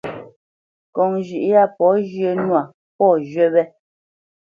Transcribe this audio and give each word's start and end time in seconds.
Ŋkɔŋ 0.89 1.11
zhʉ̌ʼ 1.27 1.43
yâ 1.51 1.61
pɔ̌ 1.77 1.91
zhyə̄ 2.09 2.33
nwâ, 2.43 2.59
pɔ̌ 2.97 3.09
zhywí 3.27 3.45
wé. 3.53 3.63